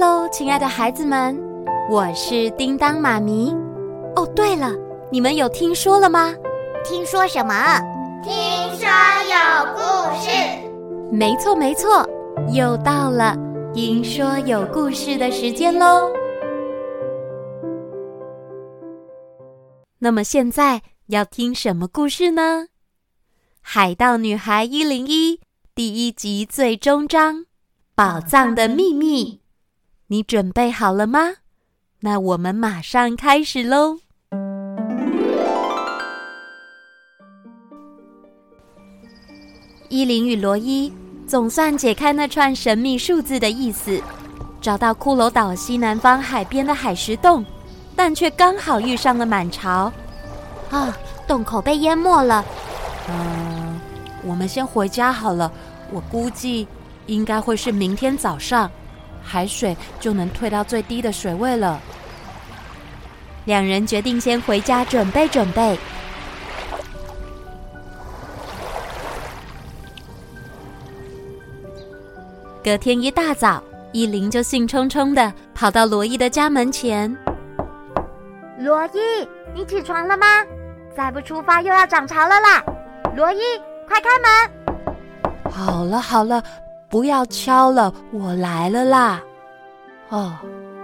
[0.00, 1.38] 喽，亲爱的孩子们，
[1.90, 3.54] 我是叮当妈咪。
[4.16, 4.72] 哦，对了，
[5.12, 6.34] 你们有听说了吗？
[6.82, 7.54] 听说什么？
[8.22, 8.32] 听
[8.78, 8.88] 说
[9.28, 9.80] 有故
[10.18, 10.30] 事。
[11.12, 12.08] 没错，没错，
[12.50, 13.36] 又到了
[13.74, 16.10] 听说有故事的时间喽。
[19.98, 22.68] 那么现在要听什么故事呢？
[23.60, 25.36] 《海盗女孩一零一》
[25.74, 27.44] 第一集最终章。
[27.94, 29.39] 宝藏的秘密，
[30.12, 31.34] 你准备好了吗？
[32.00, 33.98] 那我们马上开始喽！
[39.88, 40.92] 伊琳与罗伊
[41.28, 44.02] 总算解开那串神秘数字的意思，
[44.60, 47.46] 找到骷髅岛西南方海边的海石洞，
[47.94, 49.92] 但却刚好遇上了满潮，
[50.70, 50.92] 啊，
[51.28, 52.44] 洞口被淹没了。
[53.08, 53.80] 嗯，
[54.24, 55.52] 我们先回家好了，
[55.92, 56.66] 我估计。
[57.06, 58.70] 应该会是明天早上，
[59.30, 61.80] 海水就能退到最低的水位了。
[63.44, 65.78] 两人决定先回家准备准备。
[72.64, 77.16] 隔天一大早，依琳就兴冲冲的跑到罗伊的家门前。
[78.58, 80.26] 罗伊，你起床了吗？
[80.96, 82.64] 再不出发又要涨潮了啦！
[83.16, 83.38] 罗伊，
[83.88, 85.50] 快开门！
[85.50, 86.42] 好了好了。
[86.90, 89.22] 不要敲了，我来了啦！
[90.08, 90.36] 哦，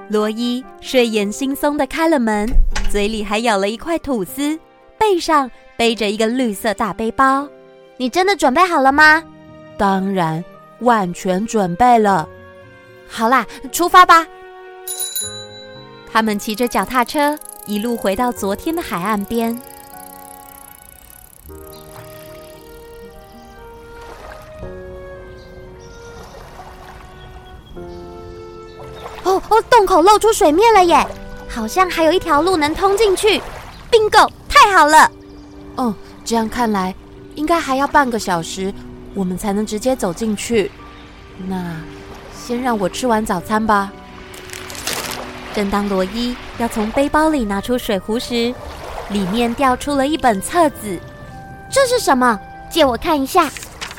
[0.09, 2.49] 罗伊睡眼惺忪的开了门，
[2.89, 4.57] 嘴里还咬了一块吐司，
[4.97, 7.47] 背上背着一个绿色大背包。
[7.97, 9.21] 你真的准备好了吗？
[9.77, 10.45] 当然，
[10.79, 12.29] 万全准备了。
[13.09, 14.25] 好啦，出发吧！
[16.13, 19.61] 他们骑着脚踏车，一路回到昨天的海岸边。
[29.37, 31.07] 哦哦，洞口露出水面了耶！
[31.49, 33.41] 好像还有一条路能通进去。
[33.91, 35.11] Bingo，太好了！
[35.77, 36.95] 哦，这样看来，
[37.35, 38.73] 应该还要半个小时，
[39.15, 40.71] 我们才能直接走进去。
[41.47, 41.77] 那
[42.35, 43.93] 先让我吃完早餐吧。
[45.55, 48.55] 正当罗伊要从背包里拿出水壶时，
[49.11, 50.99] 里面掉出了一本册子。
[51.71, 52.39] 这是什么？
[52.71, 53.51] 借我看一下。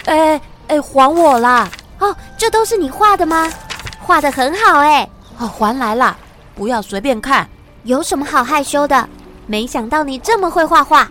[0.06, 1.70] 哎哎，还我啦！
[2.00, 3.52] 哦，这都是你画的吗？
[4.00, 5.08] 画的很好哎。
[5.40, 6.18] 哦，还来了！
[6.56, 7.48] 不要随便看，
[7.84, 9.08] 有什么好害羞的？
[9.46, 11.10] 没想到你这么会画画。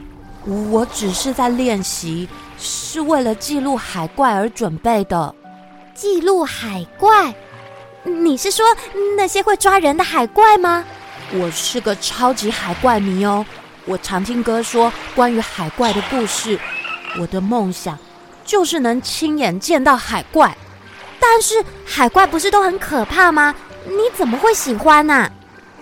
[0.71, 2.29] 我只是在练习，
[2.59, 5.35] 是为了记录海怪而准备的。
[5.95, 7.35] 记录海怪？
[8.05, 8.67] 你是说
[9.17, 10.85] 那些会抓人的海怪吗？
[11.33, 13.45] 我是个超级海怪迷哦，
[13.85, 16.59] 我常听哥说关于海怪的故事。
[17.19, 17.99] 我的梦想
[18.45, 20.57] 就是能亲眼见到海怪。
[21.19, 23.55] 但是海怪不是都很可怕吗？
[23.87, 25.15] 你怎么会喜欢呢？
[25.15, 25.31] 啊？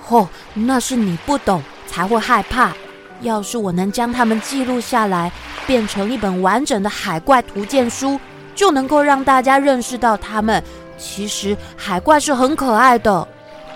[0.09, 2.73] 哦，那是你不懂才会害怕。
[3.21, 5.33] 要是我能将它们记录下来，
[5.67, 8.21] 变成一本完整的海怪图鉴书，
[8.55, 10.63] 就能够让大家认识到它们。
[10.99, 13.27] 其实海怪是很可爱的。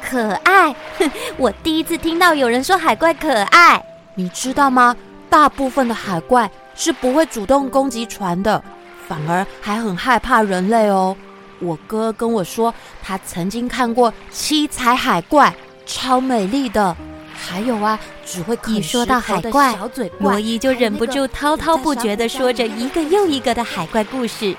[0.03, 0.75] 可爱？
[0.99, 3.83] 哼， 我第一次听到有人说海怪可爱。
[4.15, 4.95] 你知道吗？
[5.31, 8.63] 大部分的海怪是不会主动攻击船的，
[9.07, 11.17] 反而还很害怕人类哦。
[11.61, 15.55] 我哥跟我说，他曾经看过七彩海怪，
[15.87, 16.97] 超美丽的。
[17.41, 19.79] 还有啊，只会一说到海怪，
[20.19, 24.57] 罗伊就忍不住滔滔不绝地说着一个又一个的海怪故事。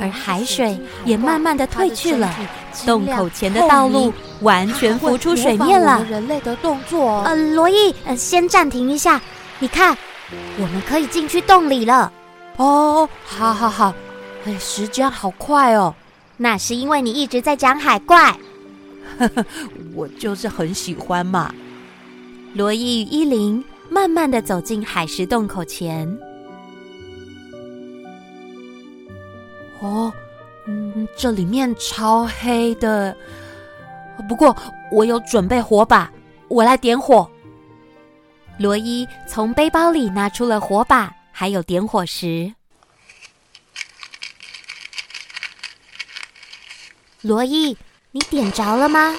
[0.00, 2.34] 而海水也慢慢地退去了，
[2.86, 6.02] 洞口前的道路完全浮出水面了。
[6.08, 9.20] 人类的动作，呃，罗伊，呃，先暂停一下，
[9.58, 9.96] 你看，
[10.58, 12.10] 我们可以进去洞里了。
[12.56, 13.94] 哦，好好好，
[14.46, 15.94] 哎，时间好快哦。
[16.42, 18.36] 那是因为你一直在讲海怪，
[19.16, 19.46] 呵呵，
[19.94, 21.54] 我就是很喜欢嘛。
[22.52, 26.04] 罗伊与伊琳慢慢的走进海石洞口前。
[29.78, 30.12] 哦，
[30.66, 33.16] 嗯，这里面超黑的。
[34.28, 34.54] 不过
[34.90, 36.10] 我有准备火把，
[36.48, 37.30] 我来点火。
[38.58, 42.52] 罗伊从背包里拿出了火把，还有点火石。
[47.22, 47.76] 罗伊，
[48.10, 49.18] 你点着了吗？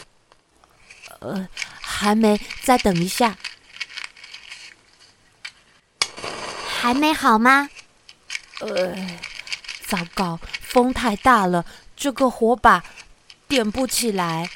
[1.19, 1.47] 呃，
[1.81, 3.35] 还没，再等一下。
[6.67, 7.69] 还没好吗？
[8.59, 8.95] 呃，
[9.87, 11.65] 糟糕，风太大了，
[11.95, 12.83] 这个火把
[13.47, 14.49] 点不起来。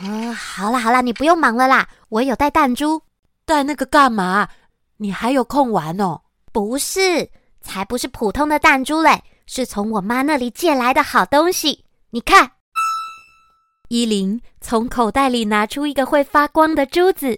[0.00, 3.02] 嗯、呃，好了好了，你不用忙了啦，我有带弹珠。
[3.46, 4.48] 带那个干嘛？
[4.98, 6.20] 你还有空玩哦？
[6.52, 7.30] 不是，
[7.62, 9.24] 才不是普通的弹珠嘞。
[9.52, 12.52] 是从我妈那里借来的好东西，你看，
[13.88, 17.36] 依琳从口袋里拿出一个会发光的珠子。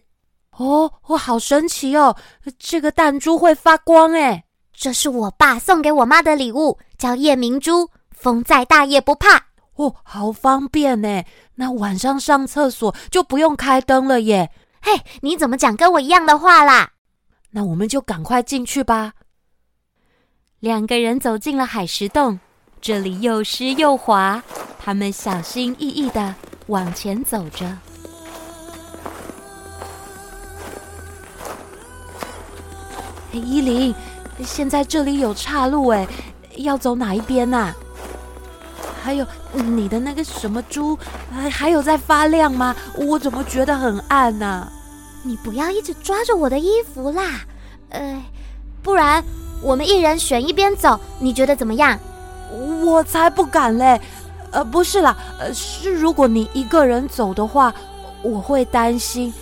[0.59, 2.15] 哦，我好神奇哦！
[2.59, 4.45] 这个弹珠会发光诶。
[4.75, 9.47] 这是我爸送给我妈的礼物，叫夜明珠，风再大也不怕。
[9.77, 11.25] 哦，好方便呢。
[11.55, 14.51] 那晚上上厕所就不用开灯了耶。
[14.83, 16.91] 嘿，你怎么讲跟我一样的话啦？
[17.53, 19.15] 那我们就赶快进去吧。
[20.63, 22.39] 两个人走进了海石洞，
[22.81, 24.41] 这里又湿又滑，
[24.79, 26.33] 他们小心翼翼地
[26.69, 27.67] 往前走着。
[33.33, 33.93] 哎，伊琳，
[34.45, 36.07] 现在这里有岔路哎，
[36.59, 37.73] 要走哪一边呐？
[39.03, 40.97] 还有你的那个什么珠，
[41.33, 42.73] 还还有在发亮吗？
[42.97, 44.71] 我怎么觉得很暗呢？
[45.25, 47.41] 你不要一直抓着我的衣服啦，
[47.89, 48.23] 呃，
[48.81, 49.25] 不然
[49.63, 51.99] 我们一人选一边走，你觉得怎么样？
[52.83, 54.01] 我才不敢嘞！
[54.51, 57.73] 呃，不是啦，呃，是如果你一个人走的话，
[58.23, 59.33] 我会担心，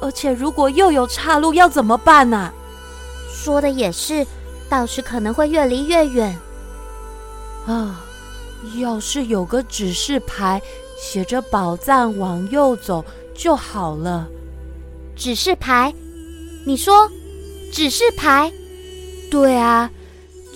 [0.00, 2.52] 而且如果又有岔路，要怎么办呢？
[3.34, 4.24] 说的也是，
[4.68, 6.38] 到时可能会越离越远。
[7.66, 8.00] 啊，
[8.78, 10.62] 要是有个指示牌，
[10.96, 13.04] 写着“宝藏往右走”
[13.34, 14.28] 就好了。
[15.16, 15.92] 指示牌？
[16.64, 17.10] 你说，
[17.72, 18.52] 指示牌？
[19.30, 19.88] 对啊，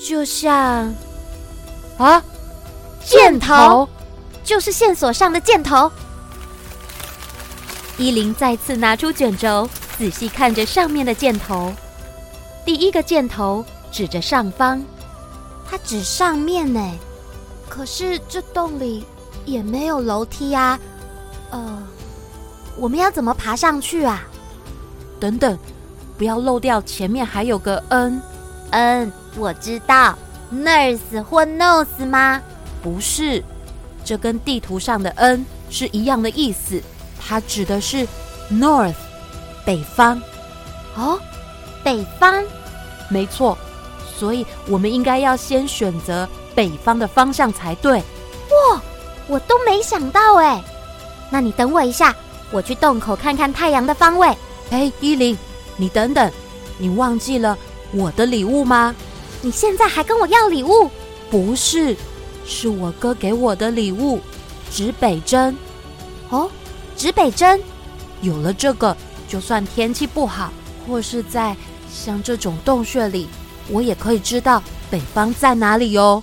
[0.04, 0.92] 就像
[1.96, 2.22] 啊，
[3.04, 3.88] 箭头，
[4.42, 5.90] 就是线索上的箭头。
[7.96, 11.72] 伊琳再次拿出卷轴，仔细看着上面的箭头。
[12.64, 14.82] 第一个箭头指着上方，
[15.70, 16.80] 它指上面呢，
[17.68, 19.04] 可是这洞里
[19.44, 20.76] 也没有楼梯啊，
[21.50, 21.82] 呃，
[22.76, 24.26] 我们要怎么爬上去啊？
[25.20, 25.56] 等等，
[26.18, 28.20] 不要漏掉前面还有个 N，N
[28.74, 30.18] N，我知道
[30.52, 32.42] ，nurse 或 nose 吗？
[32.82, 33.42] 不是，
[34.04, 36.82] 这跟地图上的 N 是一样的意思，
[37.20, 38.04] 它指的是
[38.50, 38.94] north，
[39.64, 40.20] 北方。
[40.96, 41.20] 哦。
[41.84, 42.42] 北方，
[43.10, 43.56] 没错，
[44.18, 47.98] 所以我们应该要先选择北方的方向才对。
[47.98, 48.82] 哇，
[49.28, 50.64] 我都没想到哎！
[51.28, 52.14] 那你等我一下，
[52.50, 54.34] 我去洞口看看太阳的方位。
[54.70, 55.36] 哎，依琳，
[55.76, 56.32] 你等等，
[56.78, 57.56] 你忘记了
[57.94, 58.94] 我的礼物吗？
[59.40, 60.90] 你现在还跟我要礼物？
[61.30, 61.96] 不是，
[62.46, 64.20] 是我哥给我的礼物，
[64.70, 65.56] 指北针。
[66.30, 66.50] 哦，
[66.96, 67.60] 指北针，
[68.20, 68.96] 有了这个，
[69.28, 70.52] 就算天气不好，
[70.86, 71.56] 或是在。
[71.96, 73.28] 像这种洞穴里，
[73.68, 74.60] 我也可以知道
[74.90, 76.20] 北方在哪里哦。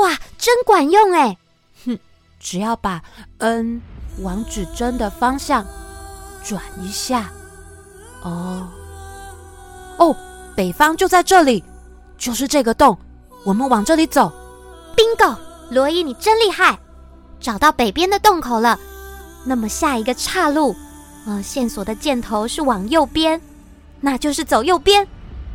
[0.00, 1.38] 哇，真管用哎！
[1.86, 1.96] 哼，
[2.40, 3.00] 只要把
[3.38, 3.80] N
[4.18, 5.64] 往指针的方向
[6.42, 7.30] 转一下，
[8.24, 8.66] 哦
[9.98, 10.16] 哦，
[10.62, 11.64] 北方就在这里，
[12.16, 12.96] 就是这个洞，
[13.42, 14.30] 我们往这里走。
[14.94, 15.36] Bingo，
[15.70, 16.78] 罗伊你真厉害，
[17.40, 18.78] 找到北边的洞口了。
[19.44, 20.72] 那么下一个岔路，
[21.26, 23.40] 呃，线索的箭头是往右边。
[24.00, 25.04] 那就是走右边，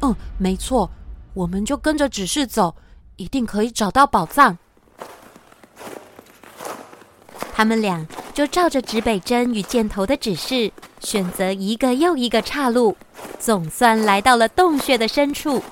[0.02, 0.92] 嗯，没错，
[1.34, 2.76] 我们就跟着指示走，
[3.16, 4.58] 一定可以找到宝藏。
[7.58, 8.06] 他们俩
[8.36, 12.96] 就照着指北针与箭头的指示，选择一个又一个岔路，
[13.40, 15.64] 总算来到了洞穴的深处。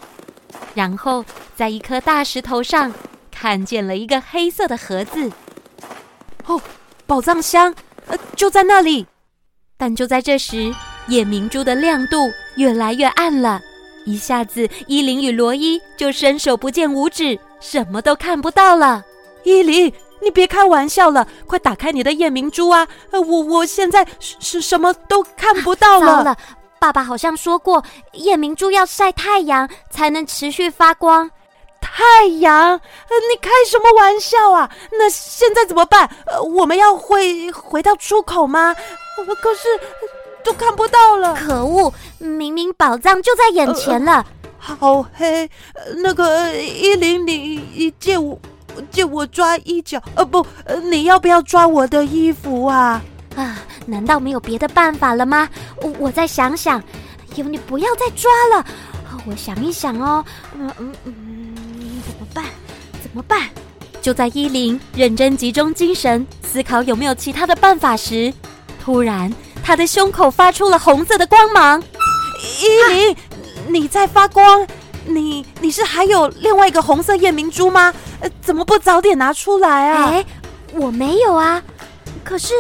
[0.74, 1.24] 然后
[1.56, 2.92] 在一颗大石头上
[3.30, 5.32] 看见了一个黑色的盒子，
[6.48, 6.60] 哦，
[7.06, 7.72] 宝藏箱，
[8.08, 9.06] 呃，就在那里。
[9.78, 10.74] 但就在这时，
[11.08, 12.18] 夜明珠的亮度。
[12.56, 13.62] 越来越暗了，
[14.08, 19.04] 一下子伊琳与罗伊就伸手不见五指，什么都看不到了。
[19.44, 19.94] 伊琳，
[20.26, 22.86] 你别开玩笑了，快打开你的夜明珠啊！
[23.12, 26.36] 我我现在是什么都看不到了。
[26.80, 31.30] 爸爸好像说过，夜明珠要晒太阳才能持续发光。
[31.80, 32.76] 太阳？
[33.30, 34.70] 你开什么玩笑啊？
[34.92, 36.10] 那现在怎么办？
[36.56, 38.76] 我们要回回到出口吗？
[39.42, 39.68] 可是。
[40.44, 41.34] 都看不到了！
[41.34, 44.24] 可恶，明明宝藏就在眼前了。
[44.68, 45.50] 呃、好黑，
[46.04, 47.36] 那个一零零
[47.74, 48.38] 一借我
[48.92, 50.02] 借我抓衣角。
[50.16, 50.46] 呃，不，
[50.90, 53.02] 你要不要抓我的衣服啊？
[53.36, 55.50] 啊，难道没有别的办法了吗？
[56.00, 56.82] 我再想想。
[57.36, 58.66] 哟，你不要再抓了。
[59.26, 60.24] 我想一想哦。
[60.58, 61.56] 嗯嗯嗯，
[62.06, 62.46] 怎么办？
[63.02, 63.50] 怎么办？
[64.02, 68.34] 就在伊琳认真集中精神思考有没有其他的办法时，
[68.84, 69.34] 突然。
[69.64, 71.82] 他的胸口发出了红色的光芒，
[72.62, 73.16] 伊琳，
[73.68, 74.68] 你在发光，
[75.06, 77.94] 你你是还有另外一个红色夜明珠吗？
[78.20, 80.06] 呃，怎么不早点拿出来啊？
[80.10, 80.26] 哎，
[80.74, 81.62] 我没有啊，
[82.24, 82.54] 可是，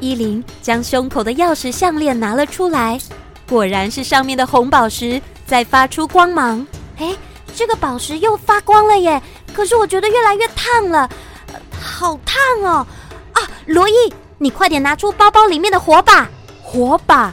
[0.00, 2.98] 依琳将胸口的钥匙项链拿了出来，
[3.48, 6.66] 果然是上面的红宝石在发出光芒。
[6.98, 7.14] 哎，
[7.54, 9.20] 这个宝石又发光了耶！
[9.52, 11.08] 可是我觉得越来越烫了，
[11.80, 12.86] 好烫哦！
[13.32, 13.92] 啊，罗伊。
[14.38, 16.28] 你快点拿出包包里面的火把。
[16.60, 17.32] 火把？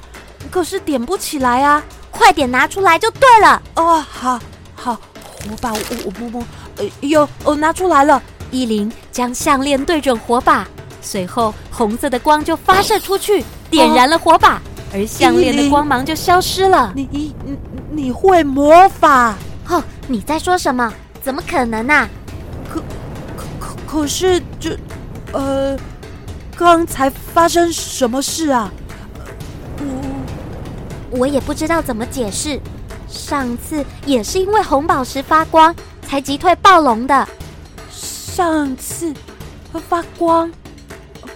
[0.52, 1.84] 可是点不起来啊！
[2.20, 3.62] 快点拿出来就对了。
[3.76, 4.38] 哦，好，
[4.76, 6.44] 好，火把，我我摸摸，
[6.76, 8.22] 呃，有，哦，拿出来了。
[8.52, 10.68] 依琳将项链对准火把，
[11.02, 14.60] 随后红色的光就发射出去，点燃了火把，哦、
[14.94, 16.92] 而项链的光芒就消失了。
[16.94, 17.58] 你你你
[17.90, 19.34] 你会魔法？
[19.70, 20.92] 哦，你在说什么？
[21.24, 22.10] 怎么可能啊？
[22.70, 22.82] 可
[23.38, 24.78] 可可可是这，
[25.32, 25.78] 呃，
[26.58, 28.70] 刚才发生什么事啊？
[31.12, 32.60] 我我也不知道怎么解释。
[33.08, 37.28] 上次也是因为红宝石发光才击退暴龙的。
[37.92, 39.14] 上次
[39.88, 40.52] 发光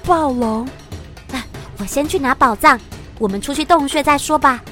[0.05, 0.67] 暴龙，
[1.31, 1.43] 啊，
[1.79, 2.79] 我先去拿宝藏，
[3.19, 4.63] 我们出去洞穴再说吧。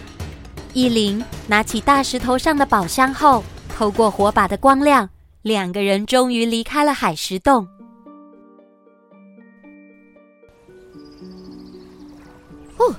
[0.73, 3.43] 依琳拿起大石头上的宝箱后，
[3.75, 5.09] 透过火把的光亮，
[5.41, 7.67] 两个人终于离开了海石洞。
[12.77, 12.95] 哦，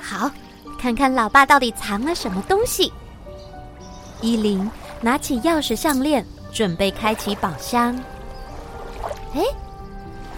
[0.00, 0.30] 好，
[0.74, 2.92] 看看老爸到底藏了什么东西。
[4.20, 7.98] 依琳拿起钥匙项链，准备开启宝箱。
[9.34, 9.42] 哎，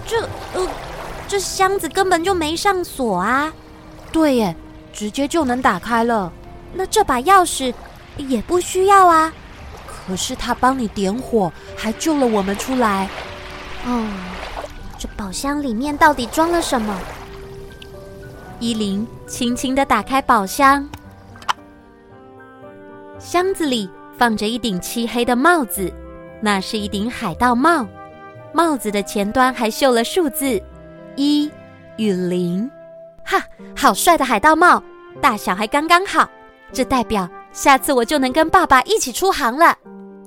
[0.07, 0.23] 这
[0.55, 0.69] 呃，
[1.29, 3.53] 这箱子根本就没上锁啊！
[4.11, 4.57] 对耶，
[4.93, 6.33] 直接就能打开了。
[6.73, 7.73] 那这把钥匙
[8.17, 9.33] 也不需要啊。
[9.87, 13.09] 可是他帮你点火，还救了我们出来。
[13.85, 14.07] 哦，
[14.99, 16.97] 这宝箱里面到底装了什么？
[18.59, 20.89] 依琳轻轻地打开宝箱，
[23.19, 25.93] 箱子里放着一顶漆黑的帽子，
[26.41, 27.87] 那是一顶海盗帽。
[28.55, 30.61] 帽子的前端还绣了数字
[31.17, 31.51] 一
[31.99, 32.71] 与零，
[33.23, 33.43] 哈，
[33.77, 34.83] 好帅的海盗帽，
[35.21, 36.27] 大小还刚刚好，
[36.73, 39.77] 这代表下次我就能跟爸爸一起出航了。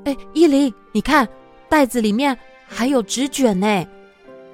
[0.06, 1.28] 哎，依琳，你看
[1.68, 3.88] 袋子里面还有纸卷呢，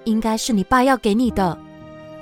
[0.06, 1.58] 应该是你爸要给你的。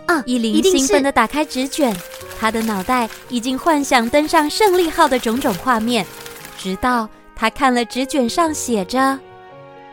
[0.07, 1.95] 啊，伊琳兴奋地打开纸卷，
[2.39, 6.05] 他的脑袋已经幻想登上胜利号的种种画面，
[6.57, 9.17] 直到他看了纸卷上写着：“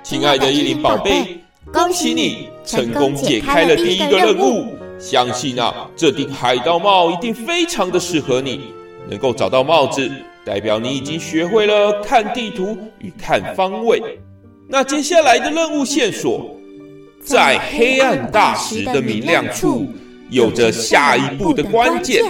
[0.02, 1.38] 亲爱的伊琳宝贝。”
[1.72, 4.74] 恭喜你成功解开了第一个任务！
[4.98, 8.72] 相信啊，这顶海盗帽一定非常的适合你。
[9.08, 10.10] 能够找到帽子，
[10.44, 14.18] 代表你已经学会了看地图与看方位。
[14.68, 16.56] 那接下来的任务线索，
[17.22, 19.86] 在黑暗大石的明亮处，
[20.30, 22.22] 有着下一步的关键。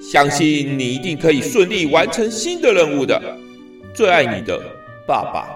[0.00, 3.20] 相信你一定可以顺利完成新的任务的。
[3.94, 4.60] 最爱你的
[5.06, 5.46] 爸爸。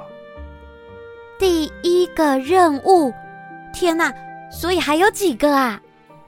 [1.38, 3.12] 第一个任务，
[3.74, 4.12] 天哪！
[4.52, 5.80] 所以还有几个啊？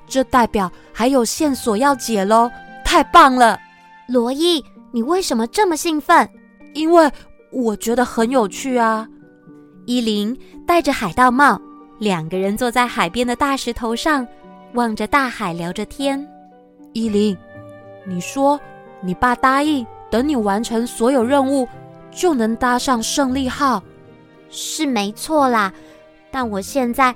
[0.09, 2.50] 这代表还有线索要解喽！
[2.85, 3.59] 太棒了，
[4.09, 6.29] 罗伊，你为什么这么兴奋？
[6.75, 7.11] 因为
[7.53, 9.07] 我觉得很有趣啊！
[9.87, 10.37] 伊琳
[10.67, 11.61] 戴着海盗帽，
[11.99, 14.27] 两个人坐在海边的大石头上，
[14.75, 16.27] 望着大海聊着天。
[16.93, 17.37] 依琳，
[18.05, 18.59] 你说
[19.01, 21.69] 你爸答应等你完成所有任务，
[22.11, 23.83] 就能搭上胜利号。
[24.51, 25.73] 是没错啦，
[26.31, 27.15] 但我现在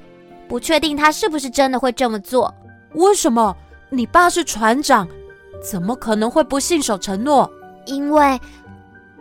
[0.48, 2.52] 不确定他是不是真的会这么做。
[2.94, 3.56] 为什么？
[3.88, 5.06] 你爸是船长，
[5.62, 7.50] 怎么可能会不信守承诺？
[7.86, 8.38] 因为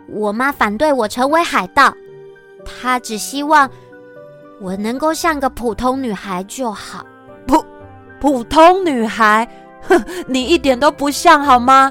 [0.08, 1.92] 我妈反对我成为海盗，
[2.64, 3.70] 她只希望
[4.60, 7.04] 我能够像个普通女孩就好。
[8.22, 9.48] 普普通女孩？
[9.88, 11.90] 哼， 你一点都不像，好吗？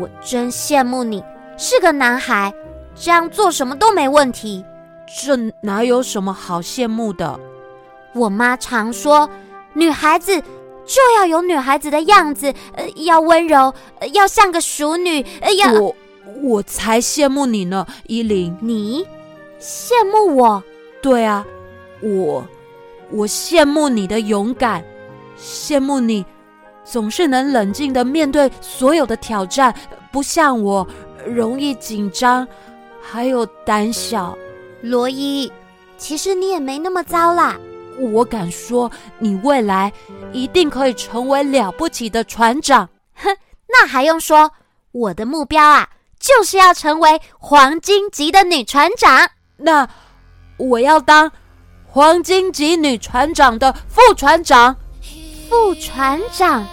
[0.00, 1.22] 我真羡慕你，
[1.58, 2.50] 是个男孩，
[2.94, 4.64] 这样做什么都没问题。
[5.06, 7.38] 这哪有什么好羡慕的？
[8.14, 9.28] 我妈常说，
[9.74, 10.40] 女孩子
[10.86, 15.94] 就要有女孩子的样子，呃，要温柔，呃，要像个淑女，呃，要我
[16.42, 18.56] 我才羡慕你呢，依琳。
[18.62, 19.06] 你
[19.60, 20.62] 羡慕我？
[21.02, 21.44] 对啊，
[22.00, 22.42] 我
[23.10, 24.82] 我羡慕你的勇敢，
[25.38, 26.24] 羡慕你
[26.84, 29.74] 总是能冷静地面对所有的挑战，
[30.12, 30.86] 不像我
[31.26, 32.46] 容易紧张，
[33.02, 34.36] 还有胆小。
[34.82, 35.50] 罗伊，
[35.98, 37.56] 其实你也没那么糟啦。
[37.98, 39.92] 我敢说，你未来
[40.32, 42.88] 一定可以成为了不起的船长。
[43.14, 43.28] 哼，
[43.68, 44.50] 那还用说？
[44.92, 45.88] 我的目标啊，
[46.18, 49.28] 就是要成为黄金级的女船长。
[49.56, 49.88] 那
[50.58, 51.30] 我要当
[51.86, 54.76] 黄金级女船长的副船长。
[55.48, 56.66] 副船长？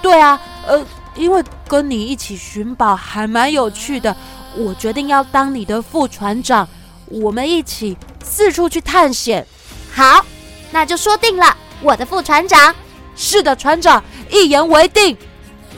[0.00, 0.84] 对啊，呃，
[1.14, 4.14] 因为跟你一起寻宝还蛮有趣的，
[4.56, 6.68] 我决定要当你的副船长。
[7.06, 9.46] 我们一起四处去探险，
[9.94, 10.24] 好，
[10.70, 11.56] 那就说定了。
[11.80, 12.74] 我的副船长，
[13.16, 15.16] 是的，船长，一言为定。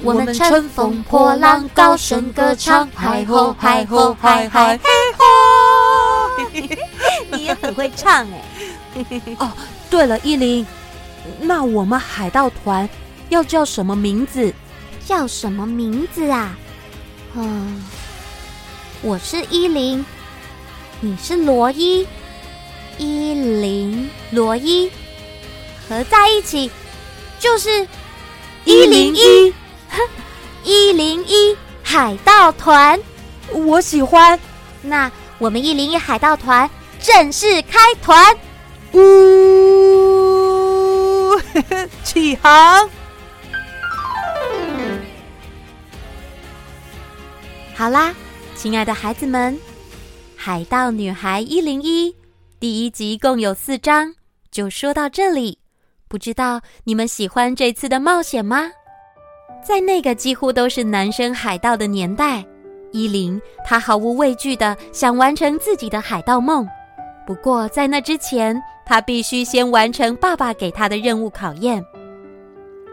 [0.02, 5.26] 我们乘风破浪，高声歌唱，嗨吼嗨吼嗨嗨嘿吼！
[7.32, 9.04] 你也很会唱哎。
[9.38, 9.52] 哦，
[9.88, 10.66] 对了，依琳，
[11.40, 12.88] 那我们海盗团
[13.28, 14.52] 要叫什么名字？
[15.06, 16.56] 叫什么名字啊？
[17.34, 17.84] 嗯，
[19.02, 20.04] 我是伊林，
[21.00, 22.06] 你是罗伊，
[22.98, 24.90] 伊林、罗伊？
[25.88, 26.70] 合在一起？
[27.40, 27.86] 就是
[28.64, 29.52] 一零一，
[30.62, 33.00] 一零一海盗团。
[33.52, 34.38] 我喜欢。
[34.82, 38.36] 那我们一零一海盗团正式开团，
[38.92, 38.98] 呜，
[42.04, 42.88] 起航。
[47.74, 48.14] 好啦，
[48.54, 49.54] 亲爱的孩子们，
[50.36, 52.10] 《海盗女孩一零一》
[52.58, 54.14] 第一集共有四章，
[54.50, 55.58] 就说到这里。
[56.06, 58.70] 不知道你们喜欢这次的冒险吗？
[59.64, 62.44] 在那个几乎都是男生海盗的年代，
[62.92, 66.68] 伊琳她毫无畏惧的想完成自己的海盗梦。
[67.26, 71.84] 不过在那之前，他必须先完成爸爸给他的任务考验。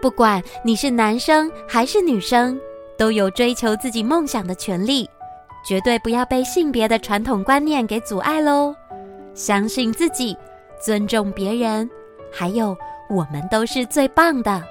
[0.01, 2.59] 不管你是男生还是女生。
[2.97, 5.07] 都有追求自己梦想的权利，
[5.63, 8.75] 绝对不要被性别的传统观念给阻碍喽！
[9.35, 10.35] 相信自己，
[10.81, 11.87] 尊重别人，
[12.31, 12.75] 还有
[13.07, 14.63] 我们都是最棒的。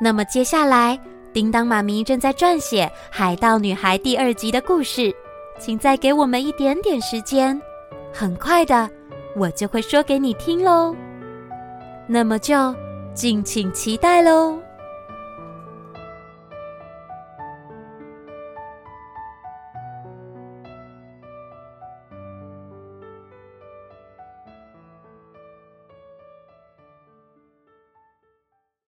[0.00, 0.98] 那么接下来，
[1.34, 5.14] 叮当妈咪正在撰写《海盗女孩》第二集的故事，
[5.58, 7.60] 请再给我们一点点时间，
[8.12, 8.88] 很快的，
[9.36, 10.94] 我就会说给你听喽。
[12.06, 12.74] 那么就
[13.14, 14.58] 敬请期待喽！